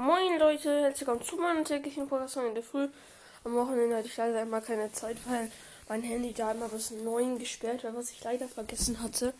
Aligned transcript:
Moin 0.00 0.38
Leute, 0.38 0.82
herzlich 0.82 1.08
willkommen 1.08 1.26
zu 1.26 1.36
meiner 1.38 1.64
täglichen 1.64 2.06
Podcast 2.06 2.36
in 2.36 2.54
der 2.54 2.62
Früh. 2.62 2.86
Am 3.42 3.54
Wochenende 3.56 3.96
hatte 3.96 4.06
ich 4.06 4.16
leider 4.16 4.42
immer 4.42 4.60
keine 4.60 4.92
Zeit, 4.92 5.16
weil 5.26 5.50
mein 5.88 6.02
Handy 6.02 6.32
da 6.32 6.52
immer 6.52 6.68
bis 6.68 6.92
9 6.92 7.40
gesperrt 7.40 7.82
war, 7.82 7.96
was 7.96 8.10
ich 8.10 8.22
leider 8.22 8.46
vergessen 8.46 9.02
hatte. 9.02 9.34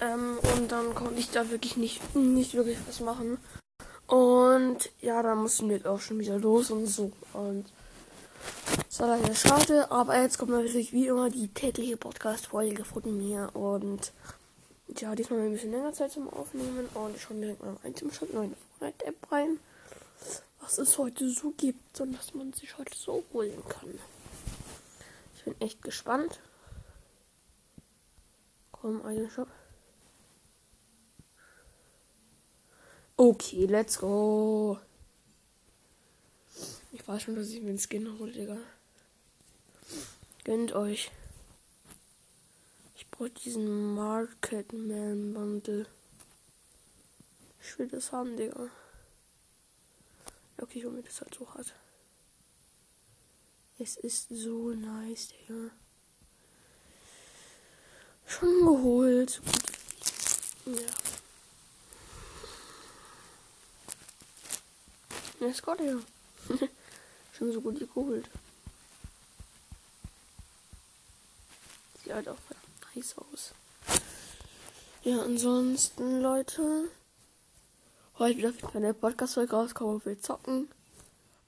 Ähm, 0.00 0.38
und 0.54 0.70
dann 0.70 0.94
konnte 0.94 1.18
ich 1.18 1.32
da 1.32 1.50
wirklich 1.50 1.76
nicht, 1.76 2.14
nicht 2.14 2.54
wirklich 2.54 2.78
was 2.86 3.00
machen. 3.00 3.38
Und 4.06 4.92
ja, 5.00 5.20
dann 5.24 5.38
mussten 5.38 5.68
wir 5.68 5.84
auch 5.90 5.98
schon 5.98 6.20
wieder 6.20 6.38
los 6.38 6.70
und 6.70 6.86
so. 6.86 7.10
Und 7.32 7.64
es 8.88 9.00
war 9.00 9.08
leider 9.08 9.34
schade, 9.34 9.90
aber 9.90 10.22
jetzt 10.22 10.38
kommt 10.38 10.52
natürlich 10.52 10.92
wie 10.92 11.08
immer 11.08 11.30
die 11.30 11.48
tägliche 11.48 11.96
Podcast-Folge 11.96 12.84
von 12.84 13.02
mir. 13.18 13.50
Und 13.54 14.12
ja, 14.86 15.16
diesmal 15.16 15.40
ein 15.40 15.52
bisschen 15.52 15.72
länger 15.72 15.94
Zeit 15.94 16.12
zum 16.12 16.32
Aufnehmen. 16.32 16.88
Und 16.94 17.16
ich 17.16 17.22
schaue 17.22 17.38
direkt 17.38 17.64
mal 17.64 17.74
rein 17.82 17.96
zum 17.96 18.12
Shop, 18.12 18.32
neue 18.32 18.52
Fortnite-App 18.78 19.32
rein 19.32 19.58
es 20.78 20.98
heute 20.98 21.30
so 21.30 21.52
gibt 21.52 22.00
und 22.00 22.18
was 22.18 22.34
man 22.34 22.52
sich 22.52 22.76
heute 22.78 22.96
so 22.96 23.24
holen 23.32 23.62
kann. 23.68 23.98
Ich 25.36 25.44
bin 25.44 25.60
echt 25.60 25.82
gespannt. 25.82 26.40
Komm, 28.72 29.02
einen. 29.02 29.30
Okay, 33.16 33.64
let's 33.64 33.98
go. 33.98 34.78
Ich 36.92 37.06
weiß 37.06 37.22
schon, 37.22 37.36
dass 37.36 37.48
ich 37.48 37.62
mir 37.62 37.70
einen 37.70 37.78
Skin 37.78 38.18
hole, 38.18 38.32
Digga. 38.32 38.58
Gönnt 40.44 40.72
euch. 40.74 41.10
Ich 42.94 43.10
brauche 43.10 43.30
diesen 43.30 43.94
Marketman 43.94 45.34
Bundle. 45.34 45.86
Ich 47.60 47.78
will 47.78 47.88
das 47.88 48.12
haben, 48.12 48.36
Digga. 48.36 48.70
Okay, 50.66 50.80
ich 50.80 50.84
hole 50.84 50.94
mir 50.94 51.02
das 51.02 51.20
halt 51.20 51.32
so 51.32 51.48
hart. 51.54 51.72
Es 53.78 53.96
ist 53.96 54.28
so 54.30 54.70
nice, 54.70 55.28
Digga. 55.28 55.70
Schon 58.26 58.60
geholt. 58.64 59.40
Ja. 60.64 60.72
Ja, 65.38 65.46
ist 65.46 65.62
Gott, 65.62 65.78
ja. 65.80 66.00
Schon 67.32 67.52
so 67.52 67.60
gut 67.60 67.78
geholt. 67.78 68.28
Sieht 72.02 72.12
halt 72.12 72.28
auch 72.28 72.38
nice 72.94 73.14
aus. 73.18 73.52
Ja, 75.04 75.22
ansonsten, 75.22 76.22
Leute. 76.22 76.88
Heute 78.18 78.38
wieder 78.38 78.52
eine 78.72 78.94
Podcast-Folge 78.94 79.54
rauskommen 79.54 79.96
und 79.96 80.06
wir 80.06 80.18
zocken. 80.18 80.70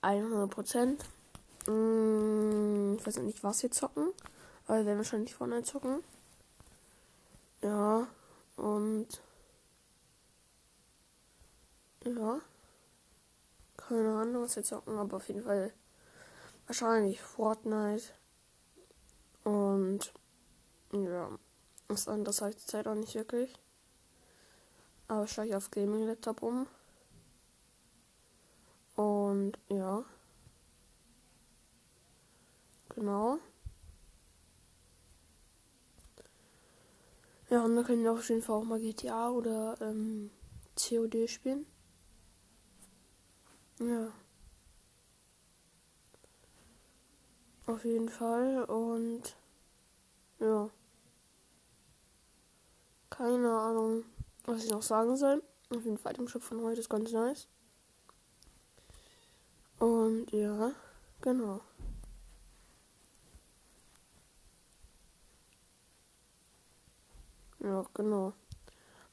100 0.02 0.50
Prozent. 0.50 1.02
Mm, 1.66 2.96
ich 2.98 3.06
weiß 3.06 3.16
nicht, 3.20 3.42
was 3.42 3.62
wir 3.62 3.70
zocken. 3.70 4.12
Aber 4.66 4.80
wir 4.80 4.84
werden 4.84 4.98
wahrscheinlich 4.98 5.34
vorne 5.34 5.62
zocken. 5.62 6.04
Ja. 7.62 8.06
Und. 8.56 9.08
Ja. 12.04 12.38
Keine 13.78 14.12
Ahnung, 14.12 14.42
was 14.42 14.56
wir 14.56 14.62
zocken, 14.62 14.98
aber 14.98 15.16
auf 15.16 15.28
jeden 15.28 15.44
Fall 15.44 15.72
wahrscheinlich 16.66 17.22
Fortnite. 17.22 18.12
Und. 19.42 20.12
Ja. 20.92 21.30
Das 21.88 22.08
andere 22.08 22.34
sage 22.34 22.50
ich 22.50 22.58
zurzeit 22.58 22.86
auch 22.86 22.94
nicht 22.94 23.14
wirklich. 23.14 23.58
Aber 25.08 25.24
ich 25.24 25.32
steige 25.32 25.56
auf 25.56 25.70
Gaming 25.70 26.06
Laptop 26.06 26.42
um. 26.42 26.66
Und 28.94 29.58
ja. 29.70 30.04
Genau. 32.90 33.38
Ja, 37.48 37.64
und 37.64 37.76
dann 37.76 37.84
können 37.84 38.02
wir 38.02 38.12
auf 38.12 38.28
jeden 38.28 38.42
Fall 38.42 38.56
auch 38.56 38.64
mal 38.64 38.78
GTA 38.78 39.30
oder 39.30 39.76
ähm, 39.80 40.30
COD 40.76 41.26
spielen. 41.26 41.64
Ja. 43.80 44.12
Auf 47.66 47.84
jeden 47.84 48.08
Fall 48.10 48.64
und 48.64 49.36
ja. 50.40 50.68
Keine 53.10 53.50
Ahnung 53.50 54.04
was 54.48 54.64
ich 54.64 54.70
noch 54.70 54.82
sagen 54.82 55.16
soll. 55.16 55.42
Auf 55.70 55.84
jeden 55.84 55.98
Fall, 55.98 56.14
dem 56.14 56.28
Shop 56.28 56.42
von 56.42 56.62
heute 56.62 56.80
ist 56.80 56.88
ganz 56.88 57.12
nice. 57.12 57.46
Und 59.78 60.32
ja, 60.32 60.72
genau. 61.20 61.60
Ja, 67.60 67.84
genau. 67.94 68.32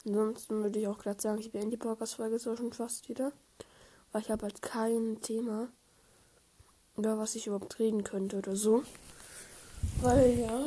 Ansonsten 0.05 0.63
würde 0.63 0.79
ich 0.79 0.87
auch 0.87 0.99
gerade 0.99 1.21
sagen, 1.21 1.39
ich 1.39 1.51
beende 1.51 1.71
die 1.71 1.77
Podcast-Folge 1.77 2.39
so 2.39 2.55
schon 2.55 2.71
fast 2.71 3.09
wieder. 3.09 3.31
Weil 4.11 4.21
ich 4.21 4.31
habe 4.31 4.43
halt 4.43 4.61
kein 4.61 5.19
Thema, 5.21 5.67
über 6.95 7.17
was 7.17 7.35
ich 7.35 7.47
überhaupt 7.47 7.79
reden 7.79 8.03
könnte 8.03 8.37
oder 8.37 8.55
so. 8.55 8.83
Weil 10.01 10.39
ja, 10.39 10.63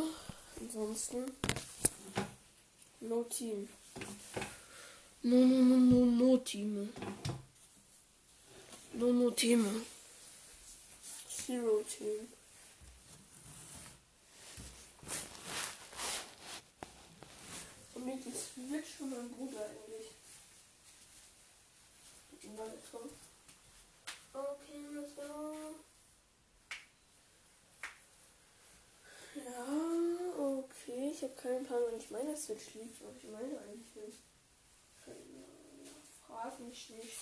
ansonsten 0.60 1.24
no 3.00 3.22
Team. 3.24 3.68
No, 5.20 5.36
no, 5.36 5.62
no, 5.64 5.76
no, 5.76 6.04
no, 6.04 6.38
Team. 6.38 6.88
No, 8.94 9.12
no, 9.12 9.30
Team. 9.30 9.84
Zero 11.28 11.82
Team. 11.82 12.28
Und 17.94 18.06
mit 18.06 18.24
die 18.24 18.30
Switch 18.30 18.94
von 18.96 19.10
meinem 19.10 19.30
Bruder 19.30 19.66
eigentlich. 19.66 20.12
Okay, 24.32 24.84
let's 24.94 25.16
go. 25.16 25.74
Ja, 29.34 29.66
okay. 30.38 31.10
Ich 31.12 31.22
habe 31.22 31.34
keinen 31.34 31.66
Plan, 31.66 31.82
wann 31.90 31.98
ich 31.98 32.10
meine 32.10 32.36
Switch 32.36 32.74
liegt, 32.74 33.02
aber 33.02 33.16
ich 33.16 33.24
meine 33.24 33.58
eigentlich 33.60 33.94
nicht. 33.96 34.18
Frag 36.28 36.60
mich 36.60 36.90
nicht. 36.90 37.18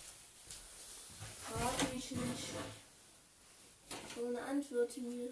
Frag 1.45 1.95
mich 1.95 2.11
nicht. 2.11 2.49
So 4.15 4.27
eine 4.27 4.43
Antwort 4.43 4.97
mir. 4.99 5.29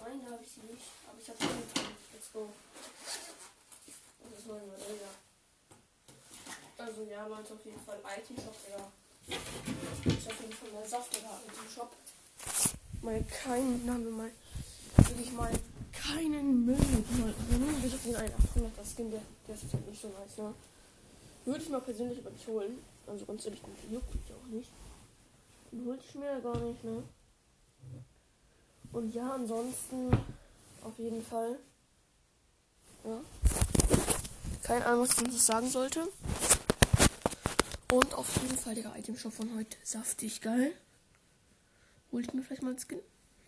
Nein, 0.00 0.30
habe 0.30 0.42
ich 0.42 0.50
sie 0.50 0.60
nicht. 0.72 0.86
Aber 1.08 1.18
ich 1.20 1.28
habe 1.28 1.38
sie 1.38 1.46
getan. 1.46 1.92
Let's 2.14 2.32
go. 2.32 2.48
Das 4.30 4.38
ist 4.38 4.46
mein 4.46 4.66
Modell, 4.66 5.00
Also 6.78 7.02
ja, 7.02 7.26
Leute, 7.26 7.52
auf 7.52 7.64
jeden 7.64 7.80
Fall 7.80 7.98
IT-Shop, 7.98 8.56
ja. 8.70 8.92
Ich 9.26 10.26
auf 10.26 10.40
jeden 10.40 10.52
Fall 10.52 10.70
mal 10.70 10.88
Saft 10.88 11.16
oder 11.18 11.40
IT-Shop. 11.48 11.92
Mal 13.02 13.24
keinen, 13.24 13.84
wir 13.84 14.10
mal 14.10 14.30
wirklich 14.96 15.32
mal 15.32 15.52
keinen 15.92 16.64
Müll 16.64 16.76
mal. 16.76 17.34
Bis 17.82 17.94
auf 17.94 18.02
den 18.02 18.16
einen 18.16 18.34
800er 18.34 18.94
Skin, 18.94 19.10
der, 19.10 19.22
der 19.46 19.54
ist 19.54 19.72
halt 19.72 19.88
nicht 19.88 20.00
so 20.00 20.08
nice, 20.08 20.38
ne? 20.38 20.54
Würde 21.48 21.62
ich 21.62 21.70
mal 21.70 21.80
persönlich 21.80 22.18
aber 22.18 22.28
nicht 22.28 22.46
holen. 22.46 22.78
Also 23.06 23.24
ganz 23.24 23.42
ehrlich, 23.46 23.62
mich 23.66 23.90
juckt 23.90 24.14
ich 24.14 24.34
auch 24.34 24.46
nicht. 24.54 24.70
Den 25.72 25.86
holte 25.86 26.04
ich 26.06 26.14
mir 26.14 26.26
ja 26.26 26.40
gar 26.40 26.60
nicht, 26.60 26.84
ne? 26.84 27.02
Und 28.92 29.14
ja, 29.14 29.32
ansonsten 29.32 30.10
auf 30.82 30.98
jeden 30.98 31.24
Fall. 31.24 31.58
Ja. 33.02 33.20
Keine 34.62 34.84
Ahnung, 34.84 35.00
was 35.00 35.16
ich 35.16 35.26
noch 35.26 35.32
sagen 35.32 35.70
sollte. 35.70 36.06
Und 37.92 38.12
auf 38.12 38.42
jeden 38.42 38.58
Fall 38.58 38.74
der 38.74 38.94
Item-Shop 38.94 39.32
von 39.32 39.56
heute 39.56 39.78
saftig 39.82 40.42
geil. 40.42 40.72
Hol 42.12 42.20
ich 42.20 42.34
mir 42.34 42.42
vielleicht 42.42 42.62
mal 42.62 42.74
ein 42.74 42.78
Skin? 42.78 43.00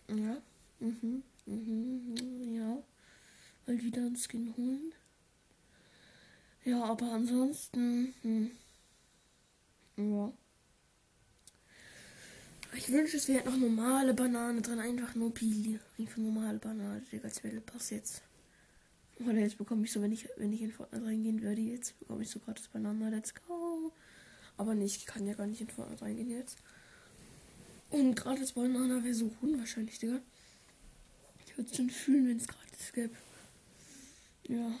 Ja. 0.07 0.37
Mhm. 0.79 1.21
Mhm. 1.45 2.55
Ja. 2.55 2.77
Mal 3.67 3.79
wieder 3.79 4.01
ein 4.01 4.17
Skin 4.17 4.55
holen. 4.57 4.91
Ja, 6.63 6.83
aber 6.83 7.11
ansonsten. 7.11 8.13
Hm. 8.21 8.51
Ja. 9.97 10.31
Ich 12.73 12.89
wünsche, 12.91 13.17
es 13.17 13.27
wäre 13.27 13.43
noch 13.49 13.57
normale 13.57 14.13
Banane 14.13 14.61
drin. 14.61 14.79
Einfach 14.79 15.15
nur 15.15 15.33
Pili. 15.33 15.79
Einfach 15.97 16.17
normale 16.17 16.59
Banane. 16.59 17.01
Digga, 17.11 17.25
als 17.25 17.39
Battle 17.41 17.61
Pass 17.61 17.89
jetzt. 17.89 18.21
Oder 19.19 19.39
jetzt 19.39 19.57
bekomme 19.57 19.83
ich 19.85 19.91
so, 19.91 20.01
wenn 20.01 20.11
ich, 20.11 20.27
wenn 20.37 20.53
ich 20.53 20.61
in 20.61 20.71
Fortnite 20.71 21.05
reingehen 21.05 21.41
würde, 21.41 21.61
jetzt 21.61 21.99
bekomme 21.99 22.23
ich 22.23 22.29
so 22.29 22.39
gratis 22.39 22.67
Banane. 22.67 23.09
Let's 23.09 23.33
go. 23.33 23.91
Aber 24.57 24.75
nicht, 24.75 24.97
ich 24.97 25.05
kann 25.05 25.25
ja 25.25 25.33
gar 25.33 25.47
nicht 25.47 25.61
in 25.61 25.69
Fortnite 25.69 26.03
reingehen 26.03 26.29
jetzt. 26.29 26.57
Und 27.89 28.15
gratis 28.15 28.53
Banane 28.53 29.03
wäre 29.03 29.13
so 29.13 29.31
unwahrscheinlich, 29.41 29.99
Digga. 29.99 30.21
Ich 31.45 31.57
würde 31.57 31.69
es 31.69 31.75
schon 31.75 31.89
fühlen, 31.89 32.27
wenn 32.27 32.37
es 32.37 32.47
gratis 32.47 32.93
gäbe. 32.93 33.15
Ja. 34.47 34.79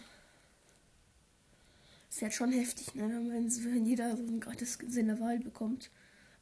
Ist 2.11 2.21
halt 2.21 2.33
schon 2.33 2.51
heftig, 2.51 2.93
ne? 2.93 3.07
Wenn, 3.07 3.49
wenn 3.73 3.85
jeder 3.85 4.17
so 4.17 4.23
ein 4.23 4.41
gratis 4.41 4.77
Skin 4.77 5.07
der 5.07 5.19
Wahl 5.21 5.39
bekommt. 5.39 5.89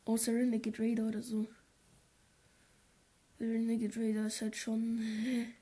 Außer 0.06 0.33
Renegade 0.33 0.80
Raider 0.80 1.07
oder 1.07 1.21
so. 1.21 1.48
Renegade 3.39 3.95
Raider 3.95 4.25
ist 4.25 4.42
halt 4.42 4.56
schon. 4.56 5.01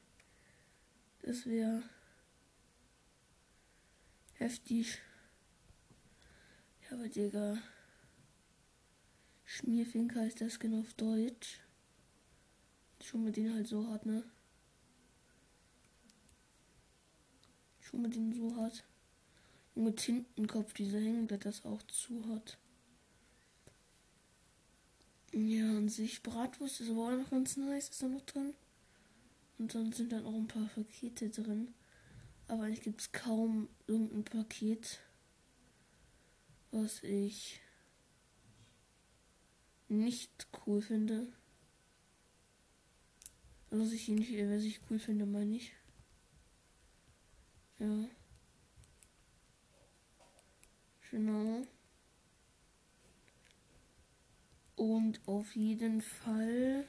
Das 1.24 1.46
wäre 1.46 1.84
heftig. 4.36 4.98
Ja, 6.84 6.96
aber 6.96 7.10
Digga. 7.10 7.58
Schmierfinker 9.44 10.26
ist 10.26 10.40
das 10.40 10.58
genau 10.58 10.80
auf 10.80 10.94
Deutsch. 10.94 11.60
Schon 13.04 13.26
mit 13.26 13.36
denen 13.36 13.56
halt 13.56 13.68
so 13.68 13.90
hat, 13.90 14.06
ne? 14.06 14.24
Schon 17.82 18.04
mit 18.04 18.16
denen 18.16 18.32
so 18.32 18.56
hat. 18.56 18.86
Mit 19.78 19.98
Tintenkopf, 19.98 20.74
diese 20.74 20.98
Hängen, 20.98 21.28
das 21.28 21.64
auch 21.64 21.84
zu 21.84 22.28
hat. 22.30 22.58
Ja, 25.32 25.78
an 25.78 25.88
sich 25.88 26.24
Bratwurst 26.24 26.82
ist 26.82 26.90
aber 26.90 27.10
auch 27.10 27.18
noch 27.18 27.30
ganz 27.30 27.58
nice, 27.58 27.90
ist 27.90 28.02
da 28.02 28.08
noch 28.08 28.26
drin. 28.26 28.56
Und 29.60 29.76
dann 29.76 29.92
sind 29.92 30.12
dann 30.12 30.26
auch 30.26 30.34
ein 30.34 30.48
paar 30.48 30.68
Pakete 30.68 31.30
drin. 31.30 31.76
Aber 32.48 32.64
eigentlich 32.64 32.82
gibt 32.82 33.02
es 33.02 33.12
kaum 33.12 33.70
irgendein 33.86 34.24
Paket, 34.24 35.00
was 36.72 37.04
ich 37.04 37.60
nicht 39.90 40.48
cool 40.66 40.82
finde. 40.82 41.28
Was 43.70 43.92
ich 43.92 44.08
nicht, 44.08 44.32
was 44.32 44.64
ich 44.64 44.80
cool 44.90 44.98
finde, 44.98 45.28
meine 45.28 45.58
ich. 45.58 45.74
Ja. 47.80 48.08
Genau. 51.12 51.66
Und 54.76 55.20
auf 55.26 55.56
jeden 55.56 56.02
Fall. 56.02 56.88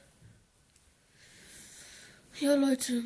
Ja, 2.39 2.55
Leute. 2.55 3.03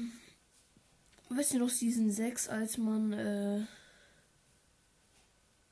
Weißt 1.29 1.53
du 1.53 1.59
noch 1.59 1.69
Season 1.69 2.11
6, 2.11 2.49
als 2.49 2.77
man 2.77 3.13
äh, 3.13 3.65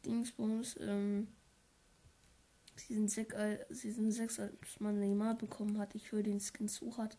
Dingsbums, 0.05 0.77
ähm, 0.79 1.27
Season 2.75 3.07
6, 3.07 3.33
äh, 3.35 3.65
Season 3.69 4.11
6, 4.11 4.39
als 4.39 4.79
man 4.79 4.99
Neymar 4.99 5.35
bekommen 5.35 5.77
hat, 5.77 5.93
ich 5.93 6.11
höre 6.11 6.23
den 6.23 6.39
Skin 6.39 6.67
so 6.67 6.97
hat. 6.97 7.17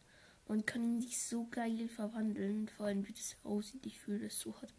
Man 0.49 0.67
kann 0.67 0.83
ihn 0.83 0.99
nicht 0.99 1.21
so 1.21 1.47
geil 1.51 1.89
verwandeln, 1.89 2.69
vor 2.69 2.87
allem 2.87 3.07
wie 3.07 3.13
das 3.13 3.37
aussieht, 3.45 3.87
ich 3.87 4.01
fühle 4.01 4.21
das 4.21 4.41
so 4.41 4.61
hat. 4.61 4.75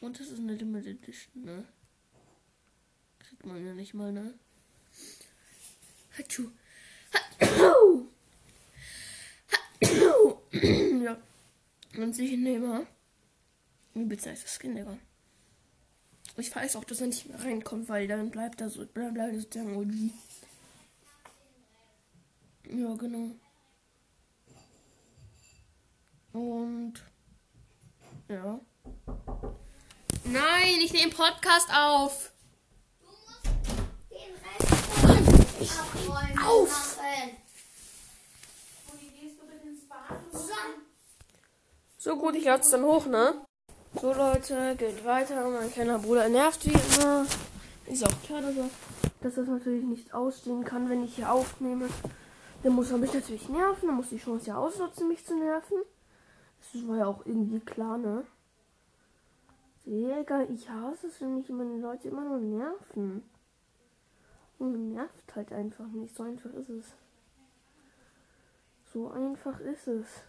Und 0.00 0.18
das 0.18 0.28
ist 0.28 0.40
eine 0.40 0.56
Limited 0.56 1.02
Edition, 1.02 1.44
ne? 1.44 1.64
Kriegt 3.32 3.46
man 3.46 3.66
ja 3.66 3.72
nicht 3.74 3.94
mal, 3.94 4.12
ne? 4.12 4.34
Hatschu. 6.18 6.50
ja. 11.02 11.16
Und 11.96 12.14
sich. 12.14 12.32
Wie 13.94 14.04
bezeichnet 14.04 14.44
das 14.44 14.58
Skin, 14.58 14.76
Digga? 14.76 14.98
Ich 16.36 16.54
weiß 16.54 16.76
auch, 16.76 16.84
dass 16.84 17.00
er 17.00 17.06
nicht 17.08 17.26
mehr 17.26 17.42
reinkommt, 17.42 17.88
weil 17.88 18.06
dann 18.06 18.30
bleibt 18.30 18.60
er 18.60 18.70
so, 18.70 18.86
bleibt 18.86 19.16
er 19.16 19.34
sozusagen 19.40 19.76
OG. 19.76 20.12
Ja, 22.74 22.94
genau. 22.94 23.32
Und 26.32 26.94
ja. 28.28 28.60
Nein, 30.24 30.80
ich 30.82 30.92
nehme 30.92 31.12
Podcast 31.12 31.68
auf. 31.70 32.32
Du 33.00 33.06
musst 33.08 33.44
den 34.10 34.32
Rest 35.60 35.78
abräumen. 35.78 36.38
Auf. 36.52 36.98
So 41.96 42.16
gut, 42.16 42.34
ich 42.34 42.44
lade 42.44 42.62
es 42.62 42.70
dann 42.70 42.84
hoch, 42.84 43.06
ne? 43.06 43.34
So 44.00 44.12
Leute, 44.12 44.74
geht 44.76 45.04
weiter. 45.04 45.48
Mein 45.48 45.70
kleiner 45.70 45.98
Bruder 45.98 46.28
nervt 46.28 46.66
wie 46.66 46.72
immer. 46.72 47.24
Ist 47.86 48.04
auch 48.04 48.22
klar, 48.24 48.42
dass, 48.42 48.56
er, 48.56 48.68
dass 49.20 49.34
das 49.36 49.46
natürlich 49.46 49.84
nicht 49.84 50.12
ausstehen 50.12 50.64
kann, 50.64 50.88
wenn 50.90 51.04
ich 51.04 51.14
hier 51.14 51.30
aufnehme. 51.30 51.88
Der 52.64 52.70
muss 52.70 52.90
er 52.90 52.98
mich 52.98 53.14
natürlich 53.14 53.48
nerven. 53.48 53.86
Dann 53.86 53.96
muss 53.96 54.10
die 54.10 54.18
Chance 54.18 54.48
ja 54.48 54.56
ausnutzen, 54.56 55.08
mich 55.08 55.24
zu 55.24 55.36
nerven. 55.38 55.78
Das 56.72 56.88
war 56.88 56.96
ja 56.96 57.06
auch 57.06 57.24
irgendwie 57.24 57.60
klar, 57.60 57.98
ne? 57.98 58.24
Digga, 59.86 60.42
ich 60.42 60.68
hasse 60.68 61.06
es, 61.06 61.20
wenn 61.20 61.36
mich 61.36 61.48
meine 61.48 61.78
Leute 61.78 62.08
immer 62.08 62.24
nur 62.24 62.38
nerven. 62.38 63.22
Und 64.62 64.92
nervt 64.92 65.34
halt 65.34 65.50
einfach 65.50 65.88
nicht. 65.88 66.14
So 66.14 66.22
einfach 66.22 66.52
ist 66.54 66.68
es. 66.68 66.94
So 68.84 69.10
einfach 69.10 69.58
ist 69.58 69.88
es. 69.88 70.22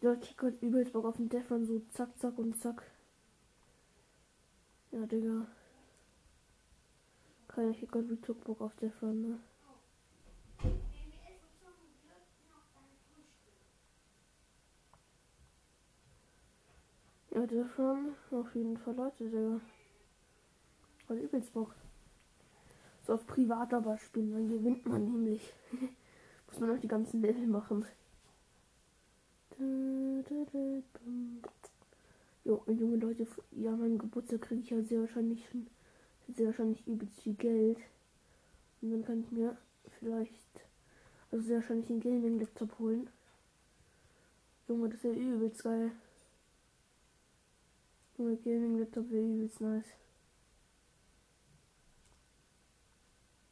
Ja, 0.00 0.14
Kiko 0.16 0.46
hat 0.46 0.62
übelst 0.62 0.94
Bock 0.94 1.04
auf 1.04 1.18
den 1.18 1.28
Defron, 1.28 1.66
so 1.66 1.80
zack, 1.90 2.18
zack 2.18 2.38
und 2.38 2.58
zack. 2.58 2.90
Ja, 4.92 5.04
Digga. 5.04 5.46
Keine 7.48 7.74
Kiko 7.74 7.98
hat 7.98 8.08
wirklich 8.08 8.38
Bock 8.38 8.62
auf 8.62 8.74
Defron, 8.76 9.20
ne? 9.20 9.40
Ja, 17.40 17.46
Defron, 17.46 18.14
auf 18.32 18.54
jeden 18.54 18.76
Fall, 18.76 18.94
Leute, 18.96 19.24
Digga. 19.24 19.60
Hat 21.08 21.16
übelst 21.16 21.54
Bock. 21.54 21.74
So 23.06 23.14
auf 23.14 23.26
privat 23.26 23.72
aber 23.72 23.96
spielen, 23.96 24.32
dann 24.32 24.46
gewinnt 24.50 24.84
man 24.84 25.04
nämlich. 25.04 25.54
Muss 26.46 26.60
man 26.60 26.76
auch 26.76 26.80
die 26.80 26.86
ganzen 26.86 27.22
Level 27.22 27.46
machen. 27.46 27.86
Jo, 32.44 32.62
junge 32.66 32.96
Leute, 32.96 33.26
ja, 33.52 33.70
meinen 33.70 33.96
Geburtstag 33.96 34.42
kriege 34.42 34.60
ich 34.60 34.68
ja 34.68 34.82
sehr 34.82 35.00
wahrscheinlich 35.00 35.48
schon, 35.48 35.66
sehr 36.36 36.48
wahrscheinlich 36.48 36.86
übelst 36.86 37.22
viel 37.22 37.36
Geld. 37.36 37.78
Und 38.82 38.90
dann 38.90 39.02
kann 39.02 39.20
ich 39.20 39.30
mir 39.30 39.56
vielleicht, 39.98 40.66
also 41.32 41.42
sehr 41.42 41.56
wahrscheinlich 41.56 41.88
einen 41.88 42.00
Gaming-Laptop 42.00 42.78
holen. 42.78 43.08
Junge, 44.68 44.90
das 44.90 44.98
ist 44.98 45.04
ja 45.04 45.12
übelst 45.12 45.64
geil. 45.64 45.92
Junge, 48.20 48.36
Gaming-Laptop 48.36 49.10
wäre 49.10 49.24
übelst 49.24 49.62
nice. 49.62 49.96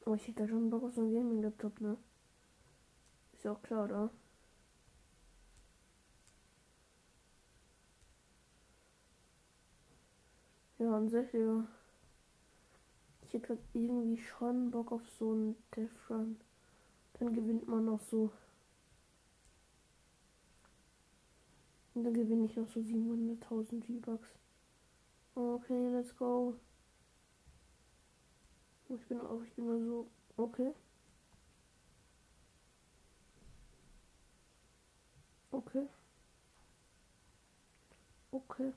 Oh, 0.04 0.12
ich 0.12 0.28
hätte 0.28 0.42
da 0.42 0.48
schon 0.48 0.68
Bock 0.68 0.82
auf 0.82 0.92
so 0.92 1.00
einen 1.00 1.14
Gaming-Laptop, 1.14 1.80
ne? 1.80 1.96
Ist 3.32 3.44
ja 3.44 3.52
auch 3.52 3.62
klar, 3.62 3.84
oder? 3.84 4.10
Ja, 10.78 10.94
an 10.94 11.08
sich, 11.08 11.32
ja. 11.32 11.66
Ich 13.22 13.32
hätte 13.32 13.56
irgendwie 13.72 14.18
schon 14.18 14.70
Bock 14.70 14.92
auf 14.92 15.08
so 15.18 15.32
einen 15.32 15.56
Death 15.74 16.10
Run. 16.10 16.38
Dann 17.14 17.32
gewinnt 17.32 17.66
man 17.66 17.86
noch 17.86 18.00
so. 18.00 18.30
Und 21.94 22.04
dann 22.04 22.12
gewinne 22.12 22.44
ich 22.44 22.54
noch 22.54 22.68
so 22.68 22.80
700.000 22.80 23.82
V-Bucks. 23.82 24.28
Okay, 25.38 25.88
let's 25.94 26.12
go. 26.16 26.56
Ich 28.88 29.06
bin 29.06 29.20
auch, 29.20 29.40
ich 29.44 29.52
bin 29.54 29.68
mal 29.68 29.80
so, 29.80 30.10
okay. 30.36 30.74
Okay. 35.52 35.86
Okay. 38.32 38.72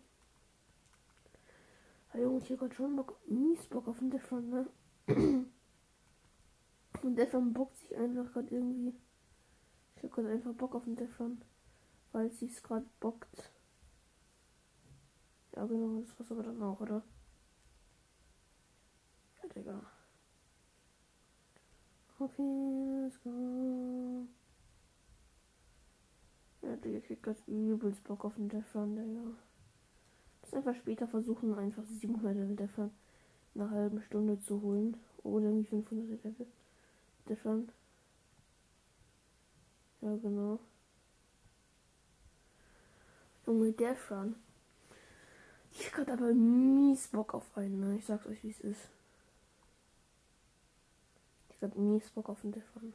Hey 2.09 2.21
Junge, 2.21 2.37
ich 2.37 2.51
hab 2.51 2.59
grad 2.59 2.75
schon 2.75 2.95
Bock, 2.95 3.19
mies 3.27 3.65
Bock 3.65 3.87
auf 3.87 3.97
den 3.97 4.11
Defron, 4.11 4.47
ne? 4.47 4.67
Und 7.01 7.15
Defron 7.15 7.53
bockt 7.53 7.77
sich 7.77 7.97
einfach 7.97 8.31
gerade 8.33 8.53
irgendwie. 8.53 8.93
Ich 9.95 10.03
hab 10.03 10.11
gerade 10.11 10.29
einfach 10.29 10.53
Bock 10.53 10.75
auf 10.75 10.83
den 10.83 10.95
Defron. 10.95 11.41
Weil 12.11 12.27
es 12.27 12.39
sich 12.39 12.61
gerade 12.61 12.85
bockt. 12.99 13.51
Ja 15.55 15.65
genau, 15.65 16.01
das 16.01 16.17
war's 16.19 16.31
aber 16.31 16.43
dann 16.43 16.61
auch, 16.63 16.79
oder? 16.79 17.03
Ja, 19.41 19.49
Digga. 19.49 19.81
Okay, 22.19 23.01
let's 23.03 23.21
go. 23.23 24.27
Ja, 26.61 26.75
Digga, 26.75 26.97
ich 26.99 27.05
krieg 27.05 27.23
grad 27.23 27.37
übelst 27.47 28.03
Bock 28.03 28.25
auf 28.25 28.35
den 28.35 28.49
Defron, 28.49 28.95
Digga 28.95 29.33
einfach 30.53 30.75
später 30.75 31.07
versuchen, 31.07 31.57
einfach 31.57 31.83
700 31.85 32.35
Level 32.35 32.55
davon 32.55 32.91
eine 33.55 33.69
halbe 33.69 34.01
Stunde 34.01 34.39
zu 34.39 34.61
holen. 34.61 34.97
Oder 35.23 35.45
irgendwie 35.45 35.69
500 35.69 36.23
Level. 36.23 36.47
Defran. 37.29 37.69
Ja, 40.01 40.15
genau. 40.17 40.59
Junge, 43.45 43.71
Defran. 43.71 44.35
Ich 45.73 45.95
hatte 45.95 46.13
aber 46.13 46.33
mies 46.33 47.07
Bock 47.07 47.33
auf 47.33 47.57
einen, 47.57 47.79
ne? 47.79 47.97
Ich 47.97 48.05
sag's 48.05 48.25
euch, 48.25 48.43
wie 48.43 48.49
es 48.49 48.59
ist. 48.59 48.89
Ich 51.49 51.63
hab 51.63 51.75
mies 51.75 52.09
Bock 52.11 52.29
auf 52.29 52.43
einen 52.43 52.53
Defran. 52.53 52.93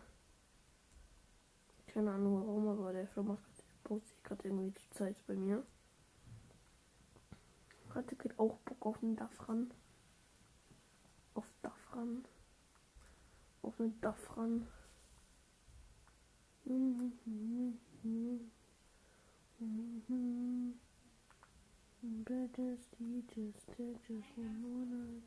Keine 1.86 2.12
Ahnung 2.12 2.40
warum, 2.40 2.68
aber 2.68 2.92
der 2.92 3.06
Film 3.08 3.28
macht 3.28 3.42
sich 4.04 4.22
gerade 4.22 4.48
irgendwie 4.48 4.74
zur 4.74 4.90
Zeit 4.90 5.16
bei 5.26 5.34
mir. 5.34 5.64
Hatte 7.94 8.16
geht 8.16 8.38
auch 8.38 8.58
Bock 8.58 8.84
auf 8.84 9.02
einen 9.02 9.16
Dafran. 9.16 9.70
Auf 11.34 11.46
Dafran. 11.62 12.24
Auf 13.62 13.80
einen 13.80 13.98
Dafran. 14.00 14.66
Better 22.26 22.74
teachers, 22.90 23.54
teachers, 23.76 24.26
one 24.36 25.22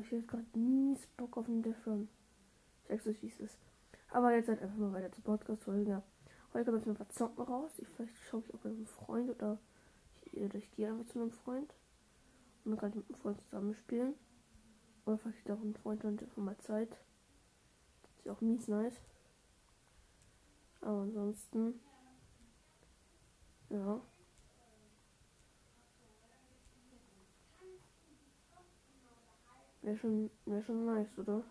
Ich 0.00 0.12
habe 0.12 0.22
gerade 0.22 0.58
mies 0.58 1.06
Bock 1.16 1.36
auf 1.36 1.48
einen 1.48 1.62
Different. 1.62 2.08
Ich 2.84 2.88
sag's 2.88 3.06
euch, 3.08 3.22
wie 3.22 3.44
es. 3.44 3.58
Aber 4.10 4.32
jetzt 4.32 4.48
halt 4.48 4.62
einfach 4.62 4.76
mal 4.76 4.92
weiter 4.92 5.10
zur 5.10 5.24
Podcast-Folge. 5.24 6.00
Heute 6.54 6.64
kommt 6.70 6.78
jetzt 6.78 6.88
ein 6.88 6.96
paar 6.96 7.08
Zocken 7.10 7.44
raus. 7.44 7.72
Ich, 7.78 7.88
vielleicht 7.88 8.16
schaue 8.30 8.42
ich 8.46 8.54
auch 8.54 8.58
bei 8.58 8.70
einem 8.70 8.86
Freund 8.86 9.30
oder 9.30 9.58
ich, 10.24 10.40
oder 10.40 10.54
ich 10.54 10.70
gehe 10.72 10.88
einfach 10.88 11.06
zu 11.06 11.20
einem 11.20 11.30
Freund. 11.30 11.74
Und 12.64 12.72
dann 12.72 12.78
kann 12.78 12.90
ich 12.90 12.96
mit 12.96 13.08
einem 13.08 13.20
Freund 13.20 13.40
zusammen 13.42 13.74
spielen. 13.74 14.14
Oder 15.04 15.18
vielleicht 15.18 15.50
auch 15.50 15.60
einen 15.60 15.74
Freund 15.74 16.04
und 16.04 16.22
einfach 16.22 16.36
mal 16.38 16.58
Zeit. 16.58 16.90
Ist 18.16 18.24
ja 18.24 18.32
auch 18.32 18.40
mies 18.40 18.66
nice. 18.66 19.00
Aber 20.80 21.02
ansonsten. 21.02 21.80
Ja. 23.70 24.00
Wäre 29.82 29.96
schon, 29.96 30.30
wär 30.46 30.62
schon 30.62 30.86
nice, 30.86 31.18
oder? 31.18 31.44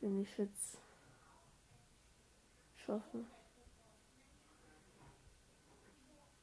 Wenn 0.00 0.20
ich 0.20 0.36
jetzt 0.38 0.78
schaffe. 2.76 3.24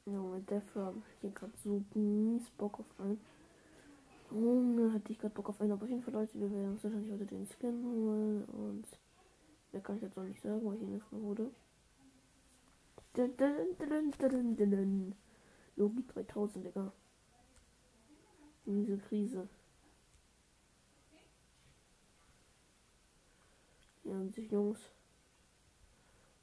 Junge, 0.04 0.40
Defra, 0.40 0.92
ich 1.20 1.28
hab 1.28 1.34
grad 1.36 1.56
so 1.62 1.84
mies 1.94 2.50
Bock 2.58 2.80
auf 2.80 3.00
einen. 3.00 3.20
Junge, 4.32 4.92
hatte 4.92 5.12
ich 5.12 5.18
gerade 5.18 5.32
Bock 5.32 5.48
auf 5.48 5.60
einen. 5.60 5.70
Aber 5.70 5.84
auf 5.84 5.88
jeden 5.88 6.02
Fall, 6.02 6.14
Leute, 6.14 6.40
wir 6.40 6.50
werden 6.50 6.72
uns 6.72 6.82
wahrscheinlich 6.82 7.12
heute 7.12 7.26
den 7.26 7.46
Skin 7.46 7.84
holen. 7.84 8.44
Und 8.46 8.84
mehr 9.70 9.80
kann 9.80 9.96
ich 9.96 10.02
jetzt 10.02 10.18
auch 10.18 10.24
nicht 10.24 10.42
sagen, 10.42 10.64
weil 10.64 10.74
ich 10.74 10.82
ihn 10.82 10.94
erstmal 10.94 11.22
wurde. 11.22 11.50
Logi 15.76 16.04
3000, 16.08 16.66
Digga. 16.66 16.92
Diese 18.66 18.98
Krise. 18.98 19.48
Ja, 24.02 24.14
und 24.14 24.34
sich 24.34 24.50
Jungs. 24.50 24.80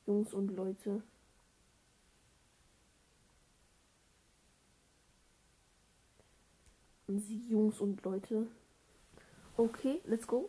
Jungs 0.08 0.34
und 0.34 0.50
Leute. 0.56 1.04
Und 7.10 7.22
sie 7.22 7.42
Jungs 7.50 7.82
und 7.82 8.04
Leute. 8.04 8.46
Okay, 9.58 10.00
let's 10.06 10.28
go. 10.28 10.48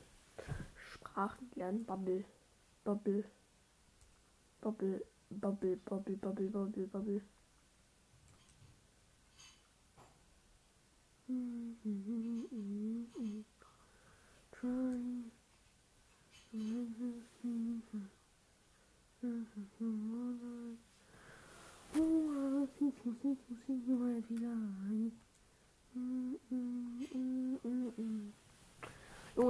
Sprachen 0.93 1.51
lernen, 1.55 1.87
Bubble. 1.87 2.23
Bubble. 2.85 3.25
Bubble. 4.61 5.03
Bubble, 5.31 5.77
Bubble, 5.77 6.17
Bubble, 6.17 6.51
Bubble, 6.51 6.87
Bubble. 6.87 7.23
Trying. 11.27 13.40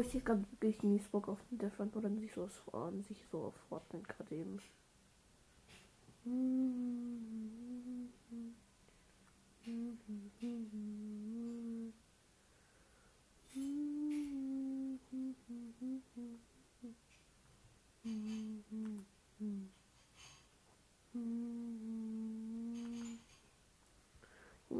Oh, 0.00 0.02
ich 0.02 0.12
sehe 0.12 0.22
gerade 0.22 0.46
wirklich 0.52 0.82
nie 0.82 0.98
Bock 1.12 1.28
auf 1.28 1.38
den 1.50 1.58
Defront 1.58 1.94
oder 1.94 2.08
sich 2.08 2.32
so 2.32 2.48
an 2.72 3.02
sich 3.02 3.22
so 3.30 3.42
auf 3.42 3.54
Fortnite 3.68 4.08
gerade 4.08 4.34
eben. 4.34 4.58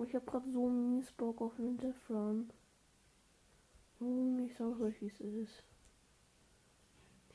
Ich 0.09 0.15
habe 0.15 0.25
gerade 0.25 0.51
so 0.51 0.67
mies 0.71 1.13
Bock 1.13 1.43
auf 1.43 1.59
einen 1.59 1.79
Run. 2.09 2.49
Oh, 2.49 2.70
ich 4.45 4.57
sag 4.57 4.81
euch, 4.81 5.01
wie 5.01 5.07
es 5.07 5.21
ist. 5.21 5.63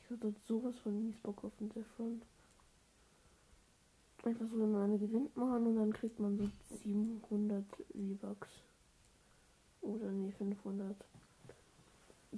Ich 0.04 0.12
hatte 0.12 0.34
sowas 0.48 0.78
von 0.80 1.04
mies 1.04 1.18
Bock 1.18 1.44
auf 1.44 1.52
Death 1.60 1.86
Run. 2.00 2.22
Einfach 4.24 4.48
so 4.50 4.64
eine 4.64 4.98
gewinnt 4.98 5.38
machen 5.38 5.68
und 5.68 5.76
dann 5.76 5.94
kriegt 5.94 6.20
man 6.20 6.38
so 6.38 6.50
700 6.78 7.64
V-Bucks. 7.66 8.50
Oder 9.82 10.12
nee, 10.12 10.32
500. 10.32 10.96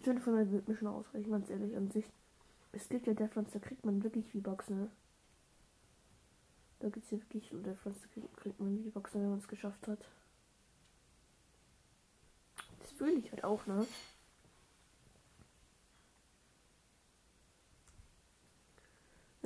500 0.02 0.52
wird 0.52 0.68
mir 0.68 0.76
schon 0.76 0.88
ausreichen, 0.88 1.32
ganz 1.32 1.50
ehrlich 1.50 1.76
an 1.76 1.90
sich. 1.90 2.06
Es 2.74 2.90
gibt 2.90 3.08
ja 3.08 3.14
Deathlands, 3.14 3.54
da 3.54 3.60
kriegt 3.60 3.86
man 3.86 4.04
wirklich 4.04 4.30
V-Bucks, 4.32 4.70
ne? 4.70 4.90
Da 6.80 6.90
gibt 6.90 7.06
es 7.06 7.12
ja 7.12 7.20
wirklich 7.20 7.50
so 7.50 7.58
Deathlands, 7.58 8.02
da 8.02 8.30
kriegt 8.36 8.60
man 8.60 8.84
V-Bucks, 8.84 9.14
wenn 9.14 9.30
man 9.30 9.40
es 9.40 9.48
geschafft 9.48 9.88
hat. 9.88 10.00
Das 12.80 12.92
fühle 12.92 13.14
ich 13.14 13.32
halt 13.32 13.44
auch, 13.44 13.66
ne? 13.66 13.86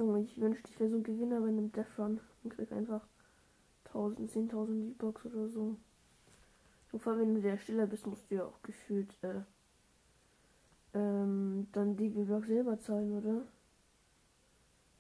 Junge, 0.02 0.22
ich 0.22 0.42
wünschte, 0.42 0.68
ich 0.72 0.80
wäre 0.80 0.90
so 0.90 0.96
ein 0.96 1.04
Gewinner 1.04 1.40
bei 1.42 1.50
einem 1.50 1.72
Death 1.72 2.00
Run 2.00 2.20
und 2.44 2.50
krieg 2.50 2.72
einfach 2.72 3.06
1000, 3.86 4.32
10.000 4.32 4.96
V-Bucks 4.96 5.28
oder 5.28 5.48
so. 5.48 5.78
Und 6.92 7.04
vor 7.04 7.14
allem, 7.14 7.22
wenn 7.22 7.36
du 7.36 7.42
der 7.44 7.60
Stiller 7.60 7.86
bist, 7.86 8.08
musst 8.08 8.32
du 8.32 8.36
ja 8.36 8.46
auch 8.46 8.60
gefühlt, 8.64 9.16
äh, 9.22 9.42
ähm, 10.96 11.68
dann 11.72 11.98
die 11.98 12.10
V-Bucks 12.10 12.48
selber 12.48 12.80
zahlen, 12.80 13.16
oder? 13.16 13.44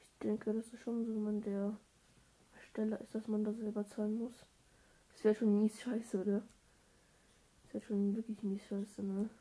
Ich 0.01 0.19
denke, 0.19 0.53
das 0.53 0.71
ist 0.71 0.81
schon 0.81 1.03
so, 1.03 1.15
wenn 1.15 1.23
man 1.23 1.41
der 1.41 1.75
Stelle 2.69 2.97
ist, 2.97 3.15
dass 3.15 3.27
man 3.27 3.43
da 3.43 3.53
selber 3.53 3.87
zahlen 3.87 4.19
muss. 4.19 4.45
Das 5.13 5.23
wäre 5.23 5.33
schon 5.33 5.63
mies 5.63 5.81
scheiße, 5.81 6.21
oder? 6.21 6.43
Das 7.63 7.73
wäre 7.73 7.85
schon 7.85 8.15
wirklich 8.15 8.43
mies 8.43 8.67
scheiße, 8.67 9.01
ne? 9.01 9.31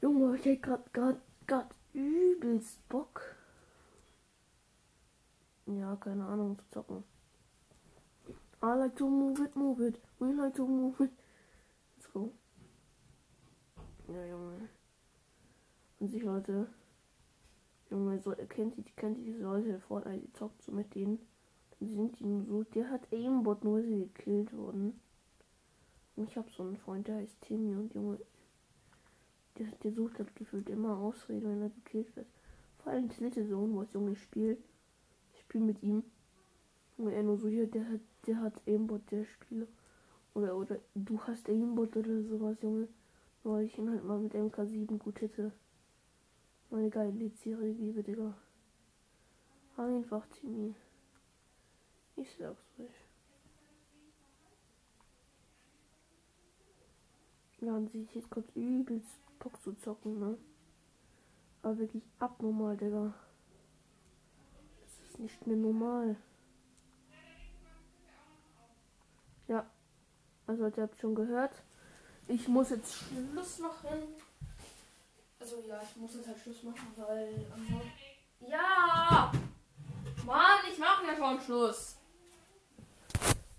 Junge, 0.00 0.36
ich 0.36 0.44
hätte 0.44 0.60
grad, 0.60 0.92
grad, 0.92 1.20
grad 1.46 1.74
übelst 1.92 2.88
Bock. 2.88 3.36
Ja, 5.66 5.96
keine 5.96 6.24
Ahnung, 6.24 6.58
zu 6.58 6.64
zocken. 6.70 7.04
I 8.62 8.74
like 8.76 8.96
to 8.96 9.08
move 9.08 9.42
it, 9.42 9.54
move 9.54 9.86
it. 9.86 10.00
We 10.18 10.32
like 10.32 10.54
to 10.54 10.66
move 10.66 11.04
it. 11.04 11.10
Let's 11.96 12.12
go. 12.12 12.32
Ja, 14.08 14.24
Junge. 14.24 14.68
Und 16.00 16.10
sich 16.10 16.22
Leute. 16.22 16.68
Junge, 17.90 18.18
so 18.20 18.32
erkennt 18.32 18.76
die, 18.76 18.82
kennt 18.82 19.18
diese 19.18 19.42
Leute 19.42 19.80
Fortnite, 19.80 20.20
die 20.26 20.32
zockt 20.32 20.62
so 20.62 20.72
mit 20.72 20.94
denen. 20.94 21.18
Dann 21.78 21.94
sind 21.94 22.18
die 22.18 22.24
nur 22.24 22.44
so. 22.44 22.62
Der 22.64 22.90
hat 22.90 23.12
Aimbot, 23.12 23.64
nur 23.64 23.82
sie 23.82 24.10
gekillt 24.12 24.52
wurden. 24.56 25.00
Und 26.16 26.28
ich 26.28 26.36
habe 26.36 26.50
so 26.50 26.64
einen 26.64 26.76
Freund, 26.76 27.06
der 27.08 27.16
heißt 27.16 27.40
Timmy 27.42 27.74
und 27.74 27.94
Junge. 27.94 28.18
Der, 29.58 29.92
sucht 29.92 30.18
halt 30.18 30.34
gefühlt 30.36 30.68
immer 30.68 30.96
Ausrede, 30.96 31.48
wenn 31.48 31.62
er 31.62 31.70
gekillt 31.70 32.14
wird. 32.14 32.26
Vor 32.82 32.92
ein 32.92 33.10
netter 33.18 33.44
Sohn, 33.44 33.76
was 33.76 33.92
Junge 33.92 34.14
spielt. 34.14 34.58
Ich 35.34 35.40
spiele 35.40 35.64
mit 35.64 35.82
ihm. 35.82 36.04
Und 36.96 37.10
er 37.10 37.22
nur 37.22 37.38
so 37.38 37.48
hier, 37.48 37.66
der 37.66 37.88
hat, 37.88 38.00
der 38.26 38.40
hat 38.40 38.62
Aimbot, 38.66 39.02
der 39.10 39.24
Spieler. 39.24 39.66
Oder, 40.34 40.56
oder 40.56 40.78
du 40.94 41.20
hast 41.22 41.48
Aimbot 41.48 41.96
oder 41.96 42.22
sowas, 42.22 42.56
Junge. 42.62 42.88
Weil 43.42 43.64
ich 43.64 43.76
ihn 43.78 43.90
halt 43.90 44.04
mal 44.04 44.18
mit 44.18 44.34
MK7 44.34 44.98
gut 44.98 45.20
hätte. 45.20 45.52
Meine 46.70 46.90
geile 46.90 47.30
Serie 47.30 47.74
gebe, 47.74 48.02
Digga. 48.02 48.34
Einfach 49.76 50.26
Timmy. 50.26 50.74
Ich 52.16 52.36
sag's 52.36 52.64
euch. 52.78 52.86
Ja, 57.60 57.76
an 57.76 57.88
sich 57.88 58.14
jetzt 58.14 58.30
kommt 58.30 58.54
übelst 58.54 59.27
Bock 59.38 59.60
zu 59.62 59.74
zocken, 59.74 60.18
ne? 60.18 60.38
Aber 61.62 61.78
wirklich 61.78 62.02
abnormal, 62.18 62.76
Digga. 62.76 63.14
Das 64.80 65.08
ist 65.08 65.18
nicht 65.18 65.46
mehr 65.46 65.56
normal. 65.56 66.16
Ja. 69.48 69.66
Also 70.46 70.66
ihr 70.66 70.82
habt 70.82 71.00
schon 71.00 71.14
gehört. 71.14 71.52
Ich 72.26 72.46
muss 72.48 72.70
jetzt 72.70 72.94
Schluss 72.94 73.58
machen. 73.58 74.14
Also 75.40 75.62
ja, 75.66 75.80
ich 75.82 75.96
muss 75.96 76.14
jetzt 76.14 76.28
halt 76.28 76.38
Schluss 76.38 76.62
machen, 76.62 76.92
weil. 76.96 77.46
Ja! 78.40 79.32
Mann, 80.24 80.60
ich 80.70 80.78
mache 80.78 81.06
ja 81.06 81.16
schon 81.16 81.40
Schluss. 81.40 81.96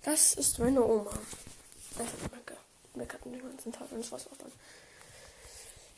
Das 0.03 0.36
ist 0.36 0.59
meine 0.59 0.83
Oma. 0.83 1.12
Also 1.98 2.13
Mecke. 2.31 2.57
Meckert 2.95 3.25
den 3.25 3.41
ganzen 3.41 3.71
Tag 3.71 3.91
und 3.91 4.12
was 4.12 4.27
auch 4.27 4.38
dann. 4.38 4.51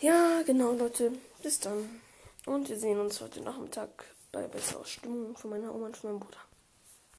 Ja, 0.01 0.41
genau, 0.47 0.71
Leute. 0.71 1.11
Bis 1.43 1.59
dann. 1.59 2.01
Und 2.47 2.69
wir 2.69 2.77
sehen 2.77 2.99
uns 2.99 3.21
heute 3.21 3.39
Nachmittag 3.39 4.03
bei 4.31 4.47
besserer 4.47 4.83
Stimmung 4.83 5.37
von 5.37 5.51
meiner 5.51 5.75
Oma 5.75 5.85
und 5.85 5.97
von 5.97 6.09
meinem 6.09 6.19
Bruder. 6.19 6.39